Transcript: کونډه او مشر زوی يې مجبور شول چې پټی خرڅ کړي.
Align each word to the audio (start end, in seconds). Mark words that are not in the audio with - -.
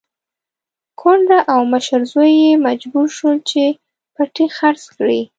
کونډه 0.99 1.39
او 1.53 1.61
مشر 1.73 2.01
زوی 2.11 2.31
يې 2.43 2.51
مجبور 2.67 3.07
شول 3.17 3.37
چې 3.49 3.63
پټی 4.15 4.45
خرڅ 4.57 4.81
کړي. 4.97 5.21